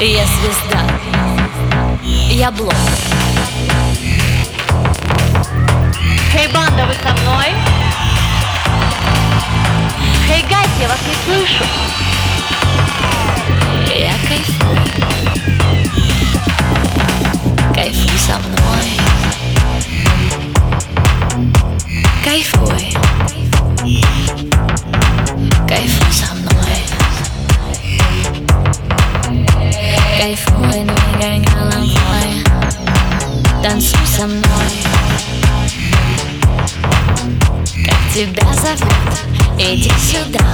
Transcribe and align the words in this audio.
Я 0.00 0.24
звезда, 0.26 0.80
я 2.04 2.52
блогер. 2.52 2.76
Хей, 6.32 6.46
банда, 6.54 6.86
вы 6.86 6.94
со 6.94 7.20
мной? 7.20 7.46
Хей, 10.28 10.44
гайс, 10.48 10.68
я 10.80 10.88
вас 10.88 11.00
не 11.04 11.14
слышу. 11.24 11.64
Я 13.88 14.14
кайфую. 14.28 14.78
Кайфуй 17.74 18.18
со 18.20 18.38
мной. 18.38 18.84
Кайфуй. 22.24 22.87
Кайфуй, 30.18 30.72
двигай 30.72 31.38
головой. 31.42 32.44
Танцуй 33.62 34.04
со 34.04 34.26
мной. 34.26 34.42
Как 37.84 38.12
тебя 38.12 38.52
зовут? 38.52 39.14
Иди 39.56 39.92
сюда. 40.00 40.44